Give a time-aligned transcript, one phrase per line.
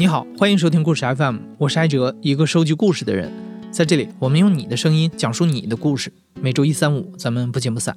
[0.00, 3.30] 你好，欢迎收听故事 FM，我是艾哲，一个收集故事的人。
[3.70, 6.10] 在这里，我们用你的声音讲述你的故事。
[6.40, 7.94] 每周一、三、五，咱们不见不散。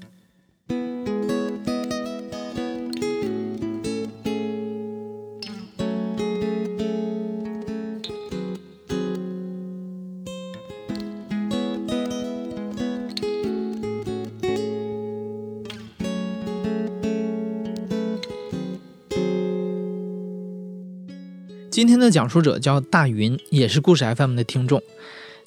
[21.83, 24.81] 今天的讲述者叫大云，也是故事 FM 的听众。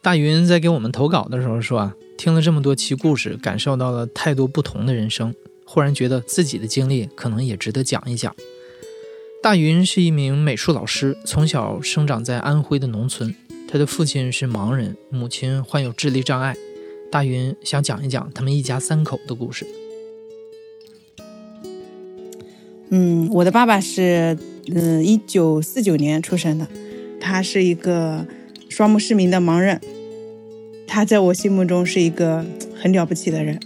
[0.02, 8.36] 大云在给我们投稿的时候说啊，听了这么多期故事，感受到了太多不同的人生，忽然觉得自己的经历可能也值得讲一讲。
[9.42, 13.34] 大云是一名美术老师，从小生长在安徽的农村，
[13.66, 16.54] 他的父亲是盲人，母亲患有智力障碍。
[17.10, 19.66] 大云想讲一讲他们一家三口的故事。
[22.90, 24.36] 嗯，我的爸爸是。
[24.74, 26.66] 嗯，一九四九年出生的，
[27.20, 28.26] 他是一个
[28.68, 29.80] 双目失明的盲人。
[30.88, 33.60] 他在我心目中是一个很了不起的人。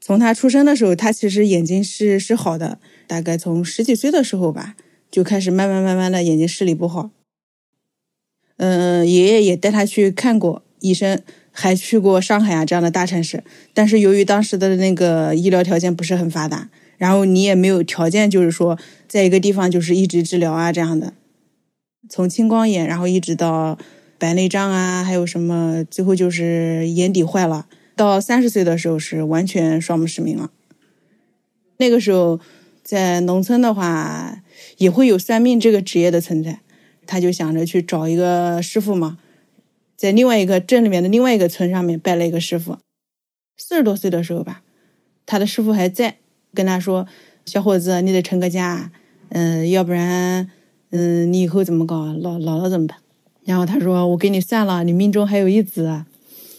[0.00, 4.76] 从他出生的时候，他其实眼睛是是好的，大概从十几岁的时候吧，
[5.10, 7.10] 就开始慢慢慢慢的眼睛视力不好。
[8.56, 11.22] 嗯，爷爷也带他去看过医生。
[11.56, 21.14] 还去过上海啊这样的大城市，但是由于当时的那个医疗条件不是很发达，然后你也没有条件，就是说在一个地方就是一直治疗啊这样的，
[22.10, 23.78] 从青光眼，然后一直到
[24.18, 30.50] 白内障啊，还有什么，最后就是眼底坏了，到三十岁的时候是完全双目失明了。
[31.76, 32.40] 那个时候
[32.82, 34.42] 在农村的话，
[34.78, 36.58] 也会有算命这个职业的存在，
[37.06, 39.18] 他就想着去找一个师傅嘛。
[39.96, 42.78] 在另外一个镇里面的另外一个村上面拜了一个师傅，
[43.56, 44.62] 四十多岁的时候吧，
[45.24, 46.16] 他的师傅还在
[46.52, 47.06] 跟他说
[47.46, 48.90] ：“小伙子，你得成个家，
[49.28, 50.50] 嗯，要不然，
[50.90, 52.12] 嗯，你以后怎么搞？
[52.12, 52.98] 老老了怎么办？”
[53.44, 56.04] 然后他说：“我给你算了，你命中还有一子。”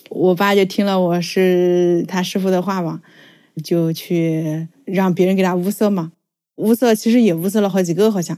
[0.10, 3.02] 我爸就听了我是他师傅的话嘛，
[3.64, 6.12] 就去让别人给他物色嘛，
[6.58, 8.38] 物色其实也物色了好几个好像，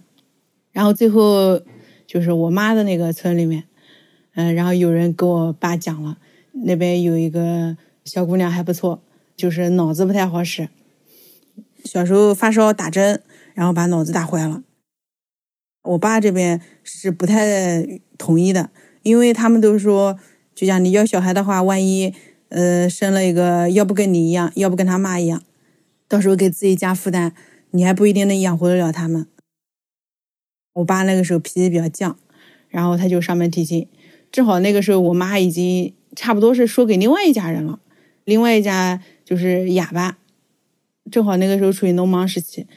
[0.71, 1.61] 然后最后
[2.07, 3.65] 就是我妈的那个村里面。
[4.37, 6.19] 嗯，然后有人跟我爸讲了，
[6.51, 7.75] 那边有一个
[8.05, 9.01] 小姑娘还不错，
[9.35, 10.69] 就是脑子不太好使，
[11.83, 13.23] 小时候发烧打针，
[13.55, 14.61] 然后把脑子打坏了。
[15.81, 18.69] 我爸这边是不太同意的，
[19.01, 20.19] 因为他们都说，
[20.53, 22.13] 就像你要小孩的话，万一
[22.49, 25.41] 呃生了一个，要不跟你一样，要不跟他妈一样，
[26.07, 27.33] 到时候给自己加负担，
[27.71, 29.25] 你还不一定能养活得了他们。
[30.73, 32.13] 我爸那个时候脾气比较犟，
[32.69, 33.87] 然后他就上门提亲。
[34.31, 37.79] 正好那个时候，我妈已经差不多是说给另外一家人了，
[38.25, 40.17] 另外一家就是哑巴。
[41.09, 42.67] 正好那个时候处于农忙时期，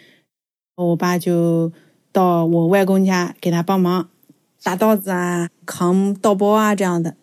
[0.76, 1.72] 我爸就
[2.12, 4.08] 到我外公家给他帮忙，
[4.62, 7.16] 打稻子啊、扛稻包啊这样的，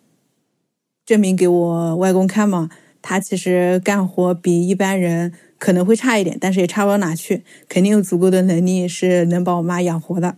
[1.06, 2.70] 证明给我外公看嘛。
[3.02, 10.36] 他其实干活比一般人可能会差一点，但是也差不到哪去，肯定有足够的能力是能把我妈养活的。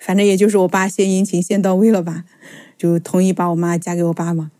[0.00, 2.24] 反正也就是我爸献殷勤献到位了吧。
[2.76, 4.50] 就同意把我妈嫁给我爸嘛。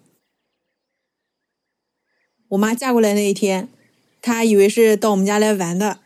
[2.49, 3.69] 我妈嫁过来那一天，
[4.23, 5.99] 她以为是到我们家来玩的，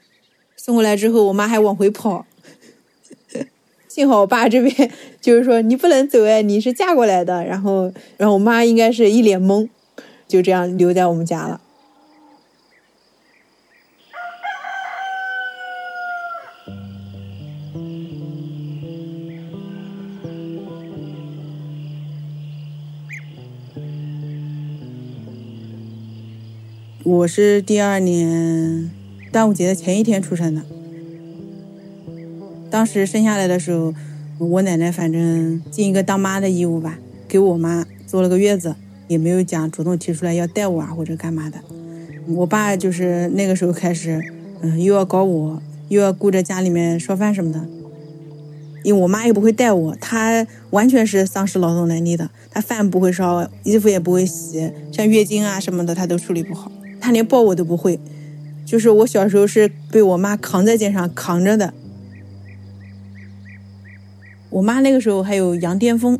[0.56, 2.26] 送过来之后，我妈还往回跑。
[3.88, 7.44] 幸好我爸这边就是说你不能走哎，你是嫁过来的。
[7.44, 9.68] 然后，然后我妈应该是一脸懵，
[10.26, 11.60] 就这样留在我们家了。
[27.02, 28.90] 我是第二年
[29.32, 30.60] 端午节的前一天出生的。
[32.70, 33.94] 当时生下来的时候，
[34.38, 38.76] 我奶奶反正尽一个当妈的义务吧，给我妈坐了个月子，
[39.08, 41.58] 也没有讲主动提出来要带我啊或者干嘛的。
[42.28, 44.22] 我爸就是那个时候开始，
[44.60, 47.66] 嗯，又要搞我，又要顾着家里面烧饭什么的。
[48.82, 56.70] 因为我妈又不会带我，她完全是丧失劳动能力的，她饭不会烧，衣服也不会洗，像月经啊什么的，她都处理不好。
[57.10, 57.98] 他连抱我都不会，
[58.64, 61.74] 就是我小时候是被我妈扛在肩上扛着的。
[64.50, 66.16] 我妈那个时候还有羊癫疯，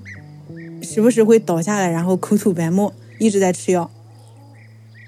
[0.83, 3.89] 时不时会倒下来，然后口吐白沫，一直在吃药。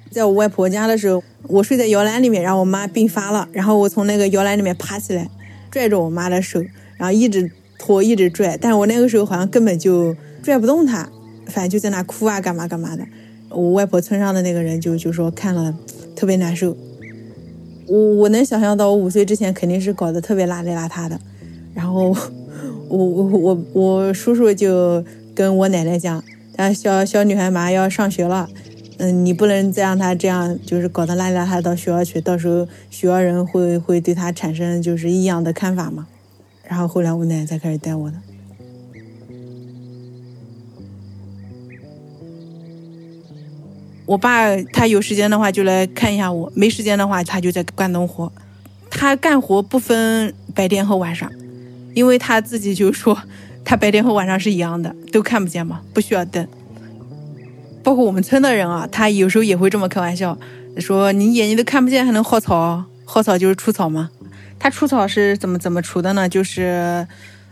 [0.08, 5.29] 在我外婆家的时候，我睡在摇篮里面，然后我妈病发了，然后我从那个摇篮里面爬起来，
[5.69, 6.62] 拽着我妈的手，
[6.96, 11.08] 然后一直拖，一直拽，但我那个时候好像根本就拽不动她，
[11.46, 13.05] 反正就在那哭啊，干嘛干嘛的。
[13.54, 15.75] 我外婆村上的那个人就就说看了
[16.16, 16.76] 特别难受。
[17.88, 21.19] 我我能想象到，我五岁之前肯定是搞得特别邋里邋遢的。
[21.75, 22.14] 然后
[22.88, 25.04] 我我我我叔叔就
[25.34, 26.22] 跟我奶奶讲，
[26.54, 28.49] 他小小女孩马上要上学了，
[28.99, 36.06] 嗯，你不能再让她这样，就是搞得邋里邋遢到学校去，到时候学校人会会对她产生就是异样的看法嘛。
[36.66, 38.16] 然后后来我奶奶才开始带我的。
[44.06, 48.31] 我爸他有时间的话就来看一下我，没时间的话他就在干农活。
[48.90, 51.31] 他干活不分白天和晚上，
[51.94, 53.16] 因为他自己就说
[53.64, 56.46] 他白天和晚上是一样的，都看不见嘛，不需要灯。
[57.82, 60.37] 包括我们村的人啊，他有时候也会这么开玩笑，
[60.78, 62.84] 说你眼睛都看不见还能薅草？
[63.06, 64.10] 薅草就是除草嘛。
[64.58, 66.28] 他除草是怎么怎么除的呢？
[66.28, 67.06] 就是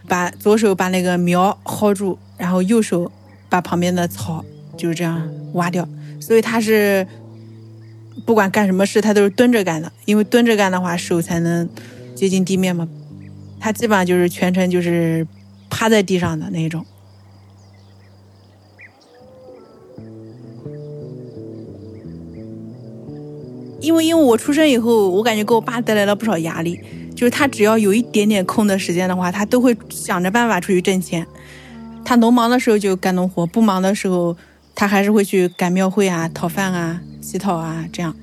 [0.07, 3.11] 把左手把那个苗薅住，然后右手
[3.49, 4.45] 把旁边的草
[4.77, 5.89] 就是这样挖掉。
[6.21, 7.07] 所以他是
[8.25, 11.69] 不管干什么事，他都是蹲着干的，因为蹲着干的话，手才能
[12.15, 12.87] 接近地面嘛。
[13.59, 15.27] 他基本上就是全程就是
[15.69, 16.85] 趴在地上的那种。
[23.81, 26.79] 因为因为我出生以后，我感觉给我爸带来了不少压力，
[27.17, 31.27] 就是他只要有一点点空的时间的话，他都会想着办法出去挣钱。
[32.05, 34.37] 他农忙的时候就干农活，不忙的时候。
[34.81, 38.17] 他还是会去赶庙会啊、讨饭啊、乞讨啊，这样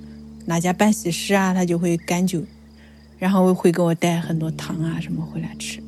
[0.47, 2.43] 哪家办喜事啊，他就会赶酒，
[3.19, 5.83] 然后会给我带很多糖啊什么回来吃。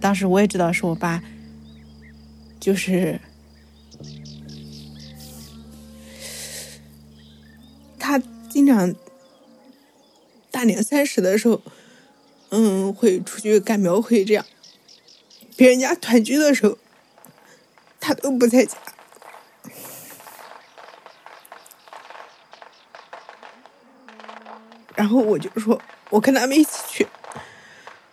[0.00, 1.22] 当时我也知道是我爸，
[2.58, 3.20] 就是
[7.98, 8.18] 他
[8.48, 8.94] 经常
[10.50, 11.60] 大年三十的时候，
[12.48, 14.46] 嗯，会出去赶庙会，这样
[15.58, 16.78] 别人家团聚的时候，
[18.00, 18.78] 他都不在家。
[25.06, 25.80] 然后我就说，
[26.10, 27.06] 我跟他们一起去。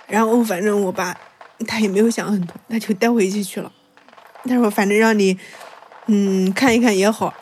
[0.05, 1.19] 然后反正我爸
[1.65, 3.71] 他也没有想很多，他就带我一起去了。
[4.43, 5.39] 他说：“反正让你，
[6.05, 7.33] 嗯，看一看也好，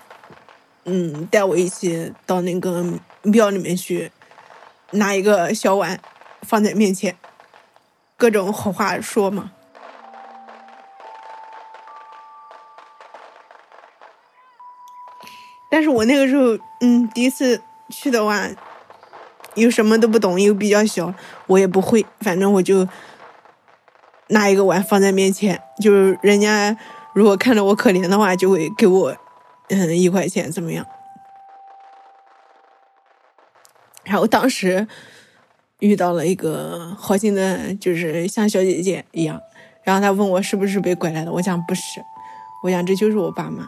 [0.86, 2.82] 嗯，带我一起到那个
[3.24, 4.10] 庙里面去，
[4.92, 6.00] 拿一个小碗
[6.44, 7.18] 放在面前，
[8.16, 9.52] 各种好话说嘛。”
[15.70, 18.48] 但是我那个时候，嗯，第一次去的话。
[19.56, 21.14] 又什么都不懂，又比较小，
[21.48, 22.06] 我也不会。
[22.20, 22.88] 反正我就
[24.28, 26.78] 拿一个碗放在面前，就是人家
[27.14, 29.16] 如果看着我可怜的话，就会给我
[29.70, 30.86] 嗯一块钱怎么样。
[34.04, 34.88] 然后当时
[35.80, 39.40] 遇到了一个好心的，就是像小姐姐一样，
[39.84, 41.82] 然后她问我是不是被拐来的，我讲不是，
[42.64, 43.68] 我讲这就是我爸妈。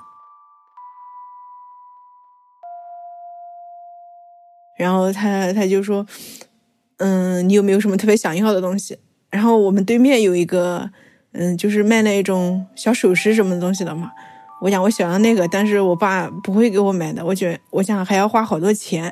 [4.83, 6.05] 然后他他就说，
[6.97, 8.99] 嗯，你有没有什么特别想要的东西？
[9.29, 10.91] 然后我们对面有一个，
[11.31, 14.11] 嗯，就是卖那种小首饰什么东西的嘛。
[14.61, 17.25] 我讲我想要那个，但是我爸不会给我买的。
[17.25, 19.09] 我觉我想还要花好多钱。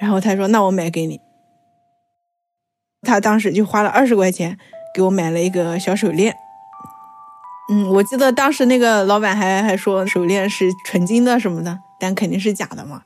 [0.00, 1.20] 然后他说，那我买给你。
[3.02, 4.58] 他当时就花了二十块钱
[4.94, 6.34] 给我买了一个小手链。
[7.70, 13.02] 嗯，我记得当时那个老板还还说手链是纯金的什么的，但肯定是假的嘛。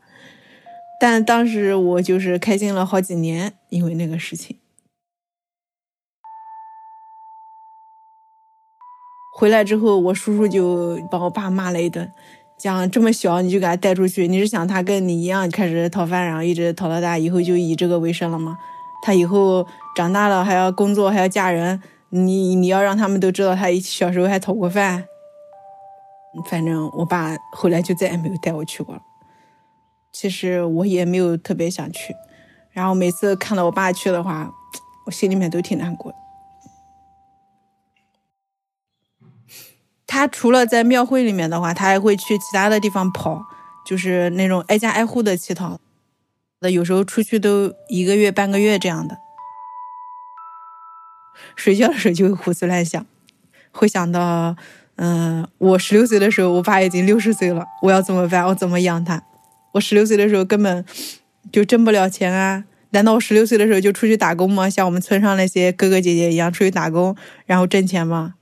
[1.00, 4.56] 但当时我就是开心了好几年，因为那个事情。
[9.36, 12.10] 回来之后，我叔叔就把我爸骂了一顿，
[12.58, 18.58] 讲这么小你就给他带出去，你是想他跟你一样开始讨饭，然后一直讨到大，以后就以这个为生了吗？
[19.00, 19.64] 他以后
[19.94, 25.04] 长大了还要工作，还要嫁人，你你要让他们都知道他小时候还讨过饭。
[26.50, 29.02] 反正我爸后来就再也没有带我去过了。
[30.12, 32.14] 其实我也没有特别想去，
[32.70, 34.52] 然后每次看到我爸去的话，
[35.06, 36.14] 我心里面都挺难过。
[40.06, 43.44] 他除了在庙会里面的话，他还会去其他的地方跑，
[43.86, 45.78] 就是那种挨家挨户的乞讨。
[46.60, 49.18] 那有时候出去都一个月、半个月这样的。
[51.54, 53.04] 睡觉的时候就会胡思乱想，
[53.70, 54.56] 会想到，
[54.96, 58.44] 嗯，我十六岁的时候，我爸已经六十岁了，我要怎么办？
[58.46, 59.22] 我怎么养他？
[59.72, 60.84] 我十六岁的时候根本
[61.52, 62.64] 就挣不了钱啊！
[62.90, 64.68] 难道我十六岁的时候就出去打工吗？
[64.70, 68.34] 像我们村上那些哥哥姐姐一样出去打工，然后挣钱吗？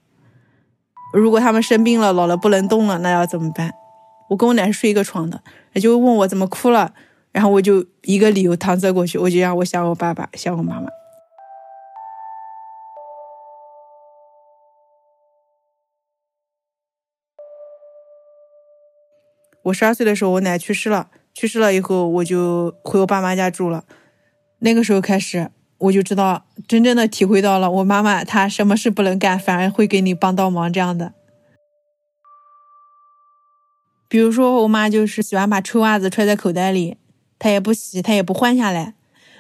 [1.12, 3.73] 如果他们生病了、老了不能动了，那要怎么办？
[4.30, 5.42] 我跟我奶是睡一个床的，
[5.73, 6.92] 他就问我怎么哭了，
[7.33, 10.88] 然后我就一个理由搪塞过去，我就让我想我爸爸，想我妈妈。
[19.66, 21.08] 我十二岁的时候，我奶去世了。
[21.35, 23.85] 去世了以后，我就回我爸妈家住了。
[24.61, 31.12] 那个时候开始，我就知道真正的体会到了我妈妈她什么事不能干，反而会给你帮倒忙这样的。
[34.08, 36.96] 比如说，我妈就是喜欢把臭袜子揣在口袋里，
[37.38, 38.94] 她也不洗，她也不换下来。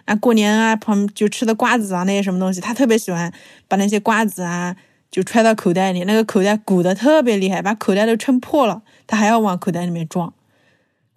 [0.06, 3.32] 啊，过年啊，旁就吃的瓜子啊，那些什么东西，她特别喜欢
[3.68, 4.76] 把那些瓜子啊
[5.10, 10.32] 就揣到口袋里，那个口袋鼓的特别厉害，把口袋都撑破了，他还要往口袋里面装。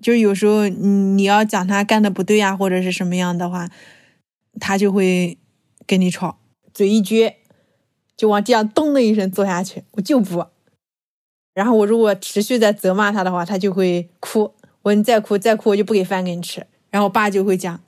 [0.02, 3.70] 就是有时候你要讲他干的不对呀，或者是什么样的话，
[4.60, 5.38] 他就会
[5.86, 6.38] 跟你吵，
[6.74, 7.34] 嘴一撅，
[8.16, 10.46] 就往地上咚的一声坐下去，我就不。
[11.54, 14.54] 然后我如果持续在责骂他的话，他就会哭。
[14.84, 16.66] 我说你再哭再哭，我就不给饭给你吃。
[16.90, 17.82] 然后我爸就会讲，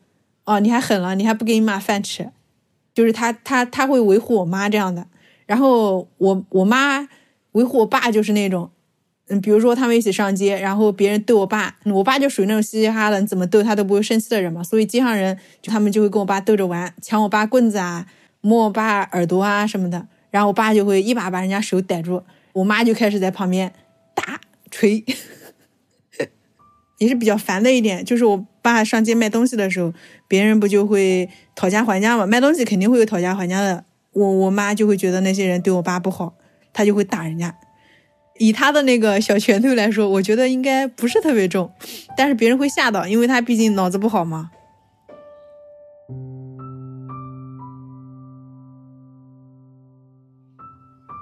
[0.43, 2.29] 哦，你还狠了，你还不给你妈饭吃，
[2.93, 5.07] 就是他他他会维护我妈这样的。
[5.51, 7.05] 然后我我妈
[7.51, 8.71] 维护我爸就是那种，
[9.27, 14.63] 嗯，比如说他们一起上街，然后别人逗我爸，我爸就属于那种嘻嘻哈哈的，你怎么逗他都不会生气的人嘛。
[14.63, 18.07] 所以街上人就他们就会跟我爸逗着玩，抢我爸棍子啊，
[18.39, 20.07] 摸我爸耳朵啊什么的。
[20.29, 22.23] 然后我爸就会一把把人家手逮住。
[22.53, 23.73] 我妈就开始在旁边
[24.15, 24.39] 打
[24.69, 25.03] 锤，
[26.99, 29.93] 也是比较烦的一点，就是我爸上街卖东西的时候，
[30.29, 32.25] 别人不就会讨价还价嘛？
[32.25, 36.33] 卖东西肯定会有讨价还价的，我我妈就会觉得那些人对我爸不好，
[36.73, 37.55] 她就会打人家。
[38.39, 41.71] 以她的那个小拳头来说，我觉得应该不是特别重，
[42.17, 44.51] 但是别人会吓到，因为她毕竟脑子不好嘛。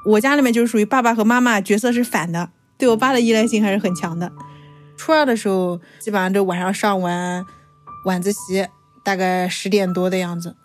[0.06, 4.32] 我家里面就是属于爸爸和妈妈角色是反的，对我爸的依赖性还是很强的。
[4.98, 7.46] 初二的时候，基本上都晚上上完
[8.06, 8.66] 晚自习，
[9.04, 10.56] 大概十点多的样子，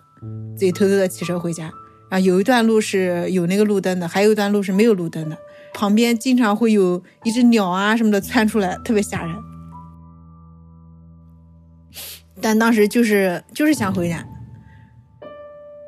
[0.57, 1.71] 自己偷偷的骑车回家。
[2.15, 5.37] 啊有一段路是有那个路灯的，还有一段路是没有路灯的，
[5.73, 9.35] 旁边经常会有一只鸟啊什么的窜出来，特别吓人。
[12.41, 14.25] 但当时就是就是想回家，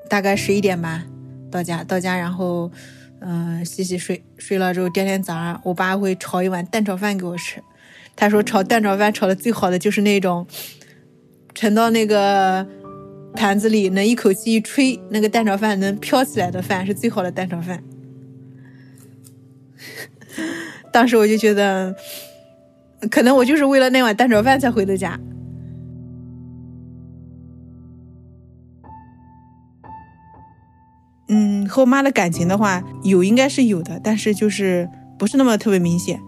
[0.09, 1.04] 大概十一点吧
[1.50, 2.71] 到家，到家然后。
[3.18, 7.62] 嗯，洗洗睡，睡了之后，第二天早上，我爸会炒一碗蛋炒饭给我吃。
[8.14, 10.47] 他说炒蛋炒饭炒的最好的就是那种
[11.54, 12.64] 盛到那个
[13.37, 17.81] 盘子里，能一口气一吹，那个蛋炒饭能飘起来的饭是最好的蛋炒饭。
[20.90, 21.95] 当时我就觉得，
[23.11, 25.21] 可能我就是为了那碗蛋炒饭才回的家。
[31.28, 34.88] 嗯，和我妈的感情的话，有应该是有的，但是就是
[35.19, 36.21] 不是那么特别明显，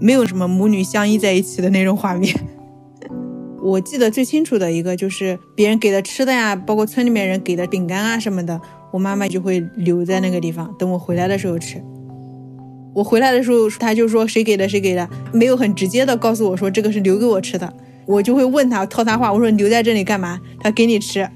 [0.00, 2.34] 没有什么母女相依在一起的那种画面。
[3.62, 11.80] 我记得最清楚的一个就是别人给的吃的呀，包括村里面人给的饼干啊什么的，我妈妈就会留在那个地方，等我回来的时候吃。
[12.94, 17.72] 我回来的时候，她就说谁给的谁给的，没有很直接的告诉我说这个是留给我吃的，
[18.04, 20.40] 我就会问他套他话，我说留在这里干嘛？
[20.60, 21.28] 他给你吃。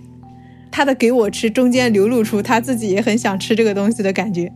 [0.72, 4.52] 他的给我吃，中间流露出他自己也很想吃这个东西的感觉，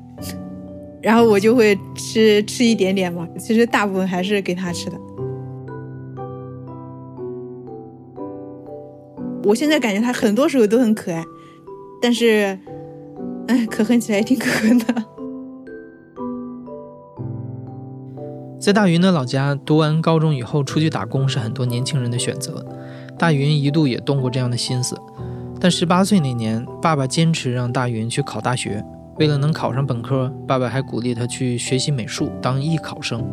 [1.01, 3.27] 然后我就会吃吃一点点嘛。
[3.39, 5.01] 其实大部分还是给他吃的。
[9.45, 11.25] 我现在感觉他很多时候都很可爱，
[12.03, 12.59] 但是，
[13.49, 14.87] 哎，可恨起来也挺可恨的。
[18.61, 22.65] 在大云的老家，读完高中以后出去打工是很多年轻人的选择。
[23.19, 24.97] 大云一度也动过这样的心思。
[25.59, 28.85] 但十八岁那年，爸爸坚持让大云去考大学。
[29.19, 33.25] 为了能考上本科，爸爸还鼓励他去学习美术，当艺考生。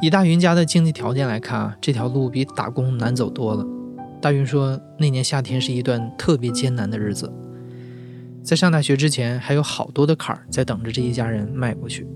[0.00, 3.66] 以大云家的经济条件来看啊，这条路比打工难走多了。
[4.20, 7.32] 大云说，那年夏天是一段特别艰难的日子，
[8.42, 12.06] 在上大学之前，还有好多的坎儿在等着这一家人迈过去。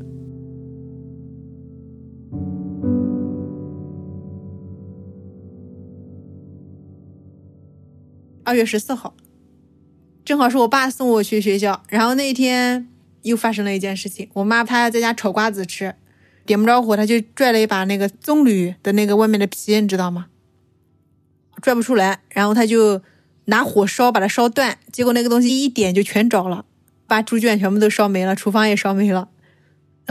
[8.45, 9.15] 二月十四号，
[10.27, 11.83] 正好是我爸送我去学校。
[11.89, 12.87] 然后那一天
[13.23, 15.95] 又发生了一件事情，我妈她在家炒瓜子吃，
[16.45, 20.27] 点不着火，她就拽了一把那个棕榈的那个外面的皮，你知道吗？
[21.65, 23.01] 拽不出来，然后他就
[23.47, 24.77] 拿火烧，把它烧断。
[24.93, 26.67] 结果那个东西一点就全着了，
[27.07, 29.31] 把猪圈全部都烧没了，厨房也烧没了。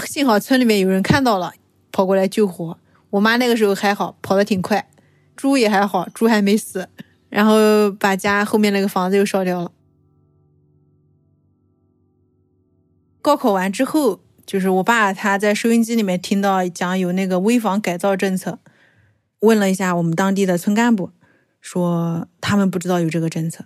[0.04, 1.54] 幸好村里面有人看到了，
[1.92, 2.80] 跑过来救火。
[3.12, 4.90] 我妈那个时候还好，跑得挺快，
[5.36, 6.90] 猪也还好，猪还没死。
[7.30, 9.72] 然后把家后面那个房子又烧掉了。
[13.22, 18.58] 高考完之后，就是我爸他在收音机里面听到讲有那个危房改造政策，
[19.42, 21.12] 问了一下我们当地的村干部，
[21.64, 23.66] 说他们不知道有这个政策。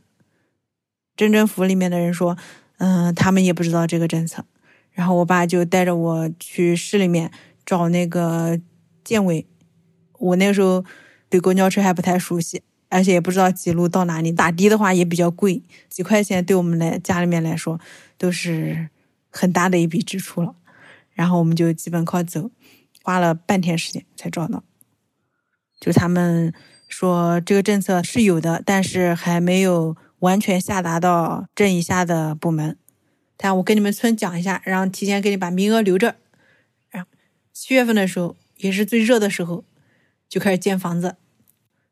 [1.18, 2.38] 镇政府里面的人说，
[2.78, 4.46] 嗯，他们也不知道这个政策。
[4.92, 7.32] 然后我爸就带着我去市里面
[7.66, 8.62] 找那个
[9.04, 9.46] 建委。
[10.20, 10.86] 我那个时候
[11.28, 12.62] 对公交车还不太熟悉。
[12.90, 17.78] 而且也不知道几路到哪里，打的的话也比较贵，几块钱对我们来家里面来说
[18.18, 18.88] 都是
[19.30, 20.56] 很大的一笔支出了。
[21.12, 22.50] 然后我们就基本靠走，
[23.04, 24.64] 花了半天时间才找到。
[25.82, 26.54] 就他们
[26.88, 32.78] 说这个政策是有的，但是还没有完全下达到镇以下的部门。
[33.36, 36.16] 但我跟你们村讲一下，然后提前给你把名额留着。
[36.90, 37.10] 然后
[37.54, 39.64] 七月份的时候也是最热的时候，
[40.28, 41.18] 就开始建房子。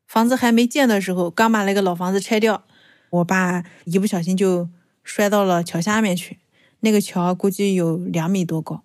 [0.08, 2.64] 房子还没建的时候，刚把那个老房子拆掉，
[3.10, 4.70] 我爸一不小心就
[5.04, 6.40] 摔到了桥下面去。
[6.80, 8.84] 那个桥估计有两米多高。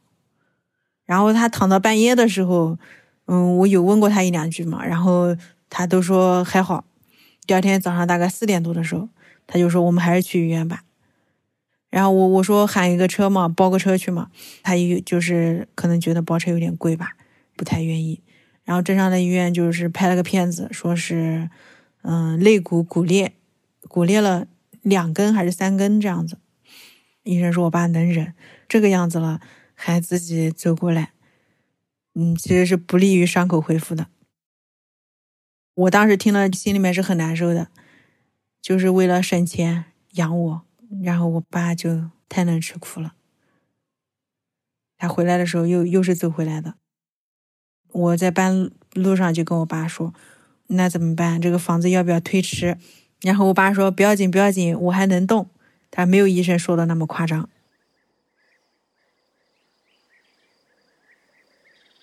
[1.06, 2.78] 然后他躺到半夜的时候，
[3.26, 5.36] 嗯，我有问过他一两句嘛，然后
[5.70, 6.84] 他都说还好。
[7.46, 9.08] 第二天早上大概四点多的时候，
[9.46, 10.84] 他就说我们还是去医院吧。
[11.88, 14.30] 然后我我说喊一个车嘛，包个车去嘛。
[14.62, 17.16] 他有就是可能觉得包车有点贵吧，
[17.56, 18.20] 不太愿意。
[18.64, 21.48] 然后镇上的医院就是拍了个片子，说是
[22.02, 23.32] 嗯肋骨骨裂，
[23.88, 24.46] 骨裂了
[24.82, 26.38] 两根还是三根这样子。
[27.22, 28.34] 医生说我爸能忍，
[28.68, 29.40] 这个样子了。
[29.82, 31.12] 还自己走过来，
[32.14, 34.08] 嗯，其实是不利于伤口恢复的。
[35.80, 37.68] 我当时听了，心里面是很难受的，
[38.60, 40.62] 就是为了省钱养我，
[41.02, 43.14] 然后我爸就太能吃苦了。
[44.98, 46.74] 他回来的时候又又是走回来的。
[47.92, 50.12] 我在半路上就跟我爸说
[50.68, 51.40] ：“那怎么办？
[51.40, 52.76] 这个房子要不要推迟？”
[53.22, 55.48] 然后我爸说：“不要紧，不要紧，我还能动。”
[55.90, 57.48] 他没有医生说的那么夸张。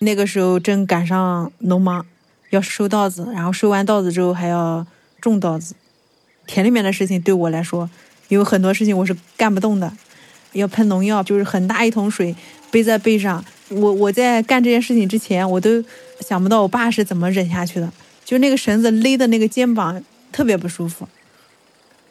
[0.00, 2.04] 那个时候正赶上农忙，
[2.50, 4.86] 要收稻子，然后收完稻子之后还要
[5.20, 5.74] 种稻子。
[6.46, 7.88] 田里面的事情对我来说，
[8.28, 9.92] 有很多事情我是干不动的。
[10.52, 12.34] 要喷农药，就是很大一桶水
[12.70, 13.44] 背在背上。
[13.68, 15.84] 我我在干这件事情之前，我都
[16.20, 17.92] 想不到我爸是怎么忍下去的。
[18.24, 20.02] 就那个绳子勒的那个肩膀
[20.32, 21.06] 特别不舒服。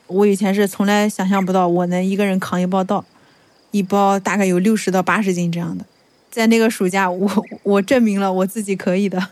[0.06, 3.04] 我以前是从来想象不到我能一个人扛一包稻，
[3.72, 5.84] 一包大概有六十到八十斤这样的。
[6.30, 9.30] 在那个暑假，我我证明了我自己可以的。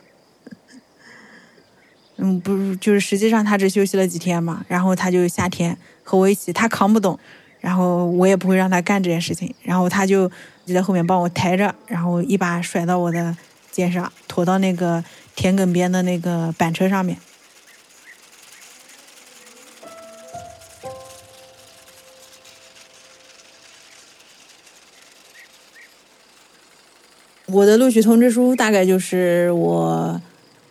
[2.17, 7.19] 嗯，不，就是实际上他只休息了几天嘛，然后他就夏天和我一起，他扛不动，
[7.59, 10.29] 然后我也不会让他干这件事情，然后他就
[10.65, 13.35] 就在后面帮我抬着，然后一把甩到我的
[13.69, 15.03] 肩上，驮到那个
[15.35, 17.17] 田埂边的那个板车上面。
[27.47, 30.19] 我的录取通知书大概就是我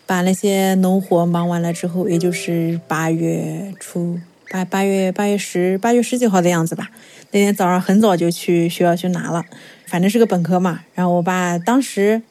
[0.07, 4.19] 把那些农活忙完了之后，也就是八月初
[4.51, 6.91] 八八月八月十八月十几号的样子吧。
[7.31, 9.45] 那天早上很早就去学校去拿了，
[9.87, 10.81] 反正是个本科嘛。
[10.95, 12.23] 然后我爸当时，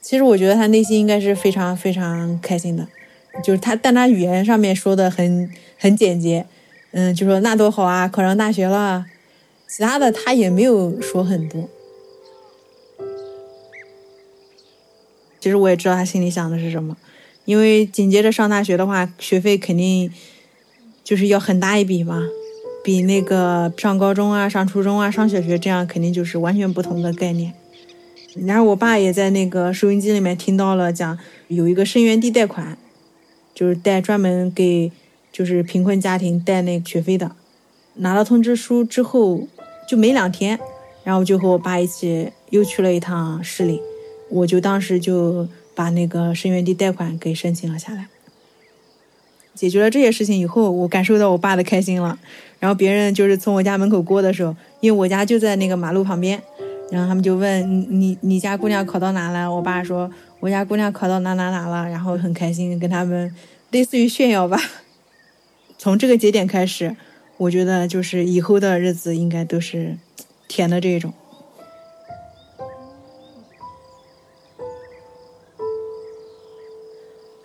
[0.00, 2.86] 其实我觉得他内心应该是非常非常开心的，
[3.44, 6.46] 就是他但他语言上面说的很很简洁，
[6.92, 9.04] 嗯，就说那多好啊，考上大学了。
[9.68, 11.68] 其他的他也没有说很多。
[15.40, 16.96] 其实我也知道他心里想的是什么，
[17.46, 20.12] 因为紧接着上大学的话，学费肯定
[21.02, 22.22] 就是要很大一笔嘛，
[22.84, 27.54] 比那个上高中啊、上初中啊、上小学这样肯定就是完全不同的概念。
[28.44, 32.76] 然后我爸也在那个收音机里面听到了讲有一个生源地贷款，
[33.54, 34.92] 就是贷专门给
[35.32, 37.32] 就是贫困家庭贷那学费的。
[37.94, 39.48] 拿到通知书之后
[39.88, 40.58] 就没两天，
[41.02, 43.80] 然后就和我爸一起又去了一趟市里。
[44.28, 48.08] 我就当时就把那个生源地贷款给申请了下来，
[49.54, 52.18] 解决了这些事情以后，我感受到我爸的开心了。
[52.58, 56.42] 然后别人就是从我家门口过的时候，因为我家就在那个马路旁边，
[56.90, 59.54] 然后他们就问你你家姑娘考到哪了？
[59.54, 60.10] 我爸说
[60.40, 63.30] 我家姑娘考到哪哪哪了，然后很开心跟他们
[63.70, 64.58] 类似于炫耀吧。
[65.76, 66.96] 从这个节点开始，
[67.36, 69.98] 我觉得就是以后的日子应该都是
[70.48, 71.12] 甜的这种。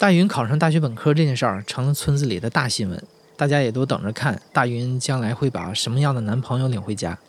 [0.02, 3.04] 大云考上大学本科这件事儿成了村子里的大新闻，
[3.38, 7.20] 大家也都等着看大云将来会把什么样的男朋友领回家。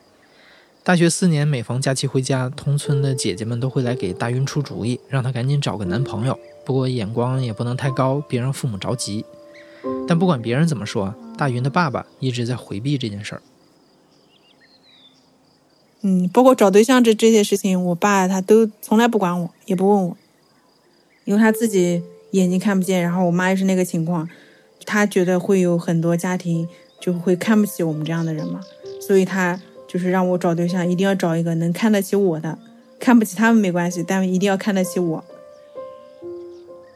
[0.83, 6.39] 大学四年，每逢假期回家，同村的姐姐们都会来给大云出主意，让她赶紧找个男朋友。
[6.65, 9.27] 不过眼光也不能太高，别让父母着急。
[10.09, 13.43] 但不管别人怎么说，大云的爸爸一直在回避这件事儿。
[16.01, 20.17] 嗯，包括找对象这这些事情，我爸他都从来不管我，也不问我，
[21.27, 22.03] 因为他自己。
[22.33, 24.29] 眼睛看不见，然后我妈又是那个情况，
[24.85, 26.69] 她觉得会有很多家庭
[27.01, 28.61] 就会看不起我们这样的人嘛，
[29.01, 32.59] 所以她就是让我找对象，一定要找一个能看得起我的，
[32.99, 35.25] 看不起他们没关系，但一定要看得起我。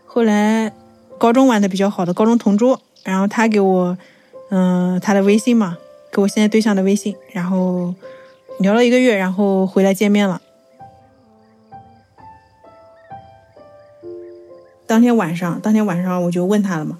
[0.06, 0.72] 后来
[1.18, 3.98] 高中玩的比较好的高中同桌，然后他给我，
[4.48, 5.76] 嗯、他的微信嘛，
[6.10, 7.94] 给我现在对象的微信，然后
[8.60, 10.40] 聊了一个月，然后回来见面了。
[14.86, 16.98] 当天晚上，当天晚上我就问他了嘛，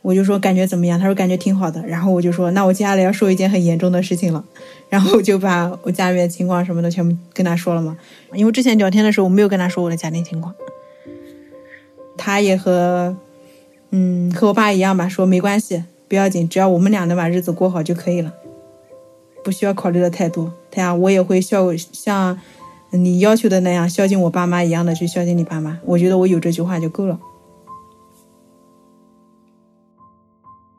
[0.00, 0.98] 我就说感觉怎么样？
[0.98, 1.86] 他说感觉挺好的。
[1.86, 4.44] 然后我就说，那我接下来要说一件很严重的事情了。
[4.88, 7.96] 然后我就把我家里面情况什么的全部跟他说了嘛。
[8.34, 10.54] 因为之前聊天的时候我没有跟他说我的家庭情况，
[12.16, 13.16] 他也和
[13.90, 18.32] 嗯和我爸一样吧，说没关系，不要紧，只要我们俩能把日子过好就可以了，
[19.44, 20.52] 不需要考虑的太多。
[20.70, 22.38] 他呀，我也会笑像
[22.92, 25.78] 你要求的那样孝敬我爸妈一样的去孝敬你爸妈。
[25.84, 27.18] 我觉得我有这句话就够了。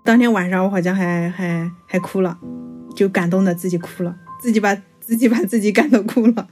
[0.04, 2.38] 当天晚上我好像还还还哭了，
[2.95, 6.47] 就感动的自己哭了，自己把自己把 自己感动哭了。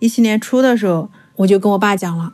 [0.00, 2.32] 一七年初的时候，我就跟我爸讲了，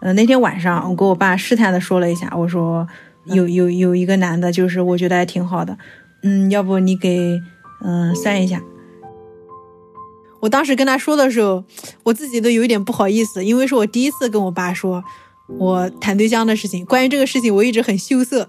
[0.00, 2.86] 呃，那天晚上我跟我爸试探的说了一下，我说
[3.26, 5.76] 有有有一个男的，就是我觉得还挺好的，
[6.22, 7.40] 嗯，要不你给
[7.84, 8.62] 嗯、算一下。
[10.40, 11.64] 我当时跟他说的时候，
[12.04, 15.02] 我自己都有一点不好意思，因为是我第一次跟我爸说
[15.58, 16.84] 我谈对象的事情。
[16.84, 18.48] 关于这个事情，我一直很羞涩。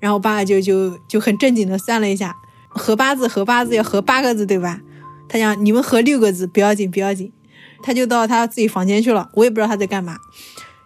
[0.00, 2.34] 然后我爸就就就很正经的算了一下，
[2.68, 4.80] 合八字合八字要合八个字，对吧？
[5.28, 7.32] 他讲你们合六个字不要紧不要紧，
[7.82, 10.16] 他就到他自己房间去了，我也不知道他在干嘛。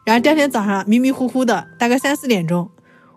[0.04, 2.70] 然后第二天早上迷迷糊糊的，大概三四点钟，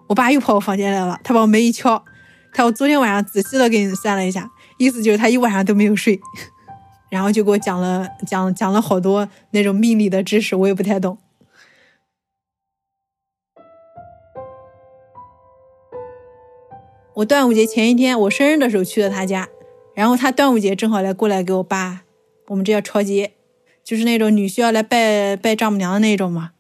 [0.10, 2.04] 我爸又跑我房间来了，他把我门一敲，
[2.52, 6.20] 他我昨天晚上仔细的给你算了一下，意思就是他一晚上都没有睡。
[7.12, 11.18] 然后就给我讲了讲讲了好多那种命理的知识，我也不太懂。
[17.16, 19.48] 我端午节前一天，我生日的时候去了他家，
[19.94, 22.02] 然后他端午节正好来过来给我爸，
[22.48, 23.34] 我们这叫抄节，
[23.84, 26.52] 就是那种女婿要来拜拜丈母娘的那种嘛。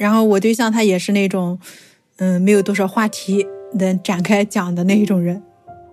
[0.00, 1.60] 然后我对象他也是那种，
[2.16, 5.42] 嗯，没有多少话题能展开讲的那一种人。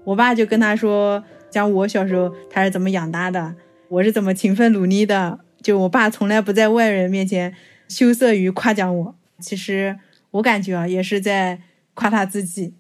[0.06, 1.22] 我爸就跟他说。
[1.50, 3.56] 讲我小时候他是怎么养大的，
[3.88, 5.39] 我是怎么勤奋努力的。
[5.62, 7.56] 就我爸从来不在外人面前
[7.88, 9.98] 羞涩于夸奖我，其实
[10.32, 11.62] 我感觉啊，也是在
[11.93, 12.74] 夸他自己。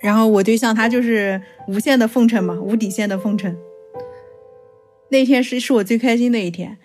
[0.00, 3.54] 然后我对象他就是无限的奉承嘛，无底线的奉承。
[5.10, 6.78] 那天是是我最开心的一天，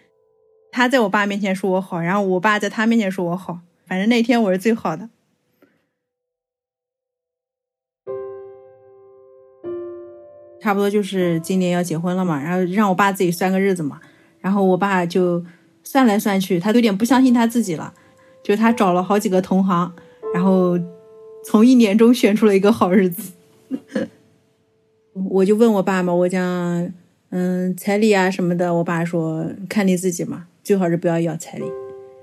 [0.72, 5.10] 他在我爸面前说我好，然后我爸在他面前说我好，反正那天我是最好的。
[10.62, 14.00] 差不多就是今年要结婚了嘛，然后让我爸自己算个日子嘛，
[14.40, 15.44] 然后我爸就
[15.84, 17.94] 算来算去，他有点不相信他自己了，
[18.44, 19.92] 就他找了好几个同行，
[20.34, 20.80] 然后
[21.44, 23.34] 从一年中选出了一个好日子。
[25.32, 26.94] 我就问我爸嘛，我讲，
[27.32, 31.66] 嗯，彩礼啊什么的，我爸说看你自己嘛，最好是不要要彩礼。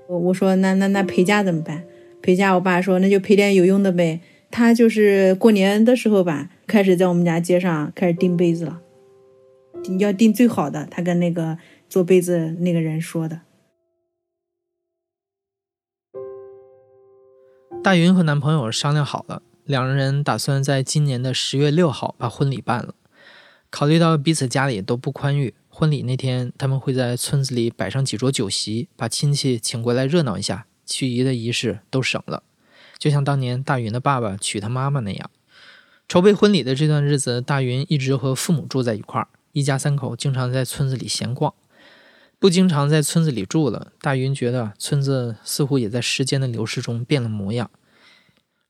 [0.07, 1.83] 我我说那那那陪嫁怎么办？
[2.21, 4.19] 陪嫁，我爸说那就陪点有用的呗。
[4.51, 8.81] 他就是过年的时候吧，开始在我们家街上开始订被子了，
[9.99, 10.87] 要订最好的。
[10.89, 13.41] 他跟那个做被子那个人说的。
[17.83, 22.95] 大云和男朋友商量好了，两个人打算在今年的十月六号把婚礼办了。
[23.69, 32.43] 考虑到彼此家里都不宽裕，婚礼那天他们会在村子里摆上几桌酒席，把亲戚请过来热闹一下，其余的仪式都省了。
[32.97, 35.31] 就像当年大云的爸爸娶他妈妈那样，
[36.09, 41.53] 筹备婚礼的这段日子，大云一直和父母住在一块儿，一家三口经常在村子里闲逛。
[42.39, 47.71] 不经常在村子里住了，大云觉得村子似乎也在时间的流逝中变了模样。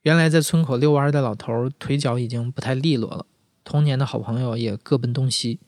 [0.04, 3.26] 原来在村口遛弯的老头腿脚已经不太利落了，
[3.64, 5.60] 童年的好朋友也各奔东西。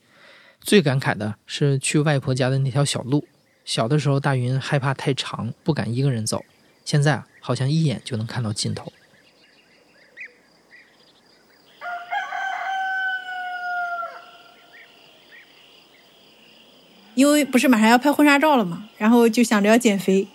[0.62, 3.26] 最感慨的是去外婆家的那条小路，
[3.64, 6.44] 小的时候大云害怕太长，不敢一个人走，
[6.84, 7.26] 现在啊。
[7.44, 8.92] 好像一眼就能看到尽头。
[17.16, 20.28] 因为不是马上要拍婚纱照了嘛，然后就想着要减肥，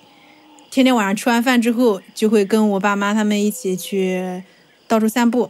[0.69, 4.43] 天天晚上吃完饭之后，就会跟我爸妈他们一起去
[4.85, 5.49] 到处散步。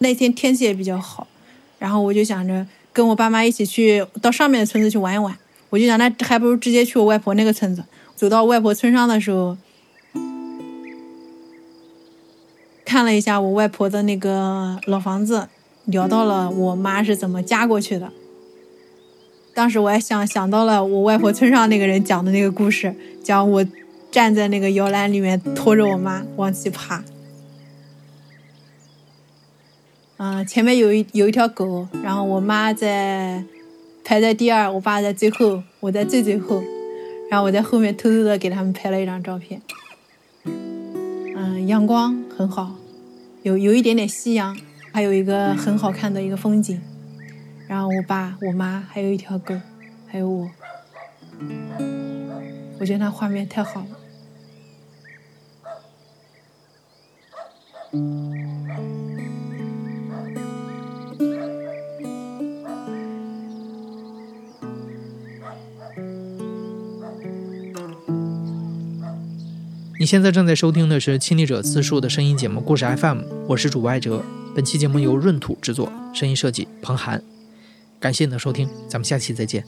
[0.00, 1.26] 那天天气也比较好，
[1.78, 5.36] 然后我就想着跟我爸妈一起去到上面的村子去玩一玩。
[5.68, 7.84] 我就想，那还不如直接去我外婆那个村子。
[8.16, 9.58] 走到外婆村上的时候。
[12.84, 15.48] 看了一下我外婆的那个老房子，
[15.86, 18.12] 聊到了我妈是怎么嫁过去的。
[19.52, 23.66] 当时我还想想到了我外婆村上那个人讲的那个故事，讲我
[24.12, 27.02] 站在那个摇篮里面拖着我妈往起爬。
[30.16, 33.42] 嗯，前面有一有一条狗，然后我妈在
[34.04, 36.62] 排在第二，我爸在最后，我在最最后，
[37.28, 39.60] 然后我在后面偷偷的给他们拍了一张照片。
[40.44, 42.76] 嗯，阳光很好，
[43.42, 44.56] 有有一点点夕阳，
[44.92, 46.80] 还有一个很好看的一个风景。
[47.66, 49.52] 然后我爸、我妈还有一条狗，
[50.06, 50.48] 还有我，
[52.78, 53.86] 我觉得那画面太好了。
[69.98, 74.24] 你现在正在收听的是《亲历者自述》的声音节目《故事 FM》，我是主播艾哲。
[74.52, 77.22] 本期节目由闰土制作，声音设计彭涵。
[78.00, 79.64] 感谢你的收听，咱们下期再见。